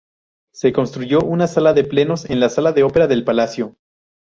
Se 0.51 0.73
construyó 0.73 1.19
una 1.21 1.45
sala 1.45 1.73
de 1.73 1.83
plenos 1.83 2.27
en 2.27 2.39
la 2.39 2.49
sala 2.49 2.71
de 2.71 2.81
ópera 2.81 3.05
del 3.05 3.23
palacio. 3.23 3.77